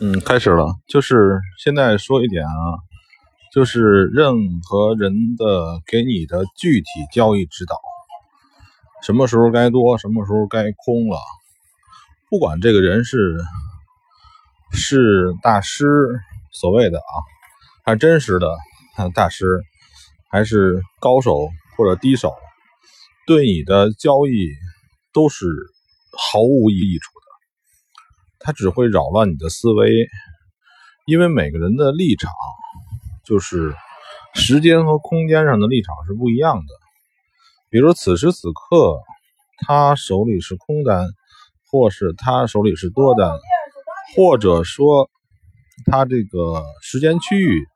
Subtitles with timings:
[0.00, 0.76] 嗯，开始了。
[0.86, 2.78] 就是现在说一点啊，
[3.52, 4.32] 就是任
[4.62, 7.76] 何人的给你的具体交易指导，
[9.02, 11.18] 什么时候该多，什么时候该空了。
[12.30, 13.38] 不管这个人是
[14.72, 15.84] 是大师，
[16.52, 17.14] 所谓的啊，
[17.84, 18.56] 还是真实的
[19.14, 19.46] 大师，
[20.30, 22.32] 还是高手或者低手，
[23.26, 24.48] 对你的交易
[25.12, 25.44] 都是
[26.12, 27.17] 毫无益处。
[28.48, 30.08] 它只会扰乱你的思维，
[31.04, 32.32] 因为每个人的立场，
[33.22, 33.74] 就是
[34.32, 36.66] 时间和空间上的立场是不一样的。
[37.68, 39.00] 比如此时此刻，
[39.66, 41.10] 他手里是空单，
[41.70, 43.38] 或是他手里是多单，
[44.16, 45.10] 或者说
[45.84, 47.66] 他这个时间区域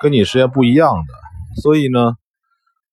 [0.00, 1.14] 跟你时间不一样的，
[1.62, 2.14] 所以呢，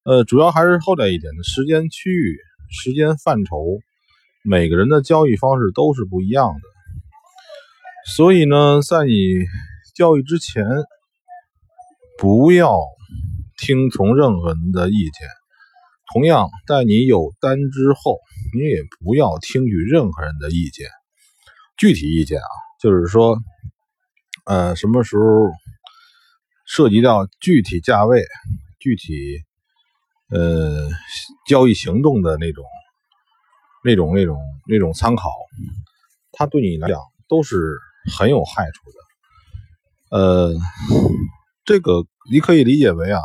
[0.04, 2.38] 呃，主要还是后来一点的时间区域、
[2.70, 3.80] 时间范畴，
[4.44, 6.77] 每个人的交易方式都是不一样的。
[8.16, 9.12] 所以呢，在你
[9.94, 10.64] 交易之前，
[12.18, 12.80] 不要
[13.58, 15.28] 听从任何人的意见；
[16.14, 18.18] 同样，在你有单之后，
[18.56, 20.88] 你也不要听取任何人的意见。
[21.78, 22.48] 具体意见啊，
[22.82, 23.38] 就是说，
[24.46, 25.24] 呃，什么时候
[26.66, 28.24] 涉及到具体价位、
[28.80, 29.42] 具体
[30.30, 30.88] 呃
[31.46, 32.64] 交易行动的那种、
[33.84, 35.30] 那种、那种、那种参考，
[36.32, 36.98] 它对你来讲
[37.28, 37.78] 都是。
[38.16, 40.54] 很有害处的，呃，
[41.66, 43.20] 这个你可以理解为啊，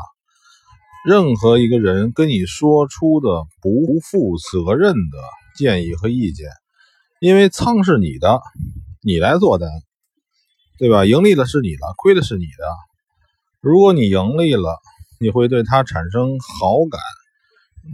[1.07, 5.19] 任何一个人跟你说出的不负责任的
[5.57, 6.49] 建议和意见，
[7.21, 8.41] 因为仓是你的，
[9.03, 9.69] 你来做单，
[10.79, 11.05] 对吧？
[11.05, 12.65] 盈利的是你的，亏的是你的。
[13.61, 14.81] 如果你盈利了，
[15.21, 17.01] 你会对他产生好感、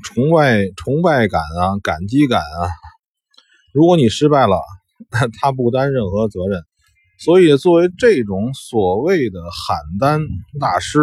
[0.03, 2.71] 崇拜、崇拜感啊，感激感啊。
[3.73, 4.63] 如果你失败了，
[5.41, 6.65] 他不担任何责任。
[7.19, 10.21] 所以，作为这种所谓的喊单
[10.61, 11.01] 大师，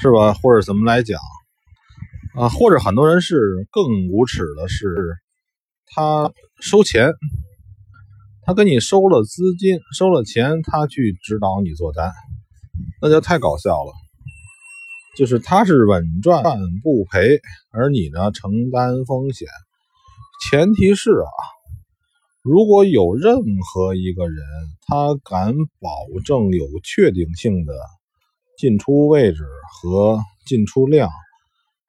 [0.00, 0.34] 是吧？
[0.34, 1.18] 或者怎么来讲
[2.36, 2.48] 啊？
[2.50, 5.16] 或者很多人是更无耻的，是
[5.86, 6.30] 他
[6.60, 7.12] 收钱，
[8.44, 12.12] 他跟你收了资金，收了钱，他去指导你做单，
[13.00, 13.92] 那就太搞笑了。
[15.16, 16.42] 就是他是稳赚
[16.82, 17.40] 不赔，
[17.72, 19.48] 而你呢承担风险，
[20.50, 21.28] 前提是啊。
[22.42, 24.42] 如果有任何一个人，
[24.86, 25.90] 他敢保
[26.24, 27.74] 证有确定性的
[28.56, 31.10] 进出位置和进出量，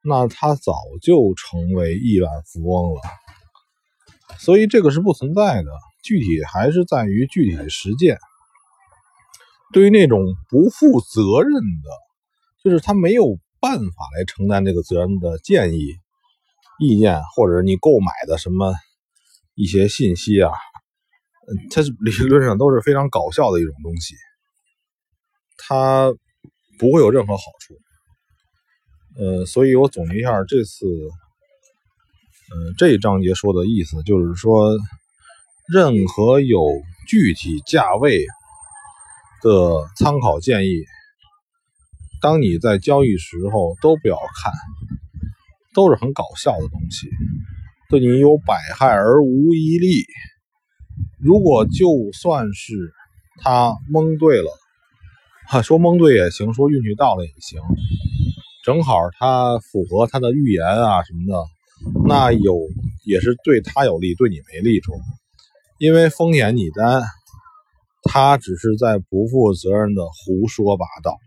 [0.04, 3.00] 那他早就成为亿万富翁了。
[4.38, 5.70] 所以这个是不存在的，
[6.02, 8.18] 具体还是在于具体实践。
[9.72, 11.88] 对于那种不负责任的，
[12.62, 15.94] 就是他没有办法来承担这个责任的建议、
[16.78, 18.74] 意见，或者你购买的什么。
[19.54, 20.50] 一些信息啊，
[21.48, 24.14] 嗯，它理论上都是非常搞笑的一种东西，
[25.58, 26.12] 它
[26.78, 27.74] 不会有任何好处。
[29.18, 34.74] 呃，所以我总结一下这次，呃，这一章节说的意思，就是说，
[35.70, 36.60] 任何有
[37.06, 38.24] 具体价位
[39.42, 40.82] 的参考建议，
[42.22, 44.52] 当你在交易时候都不要看，
[45.74, 47.10] 都是很搞笑的东西。
[47.92, 50.06] 对你有百害而无一利。
[51.20, 52.90] 如果就算是
[53.36, 54.50] 他蒙对了，
[55.46, 57.60] 哈，说蒙对也行，说运气到了也行，
[58.64, 61.44] 正好他符合他的预言啊什么的，
[62.08, 62.56] 那有
[63.04, 64.94] 也是对他有利，对你没利处。
[65.78, 67.02] 因为风险你担，
[68.04, 71.18] 他只是在不负责任的胡说八道。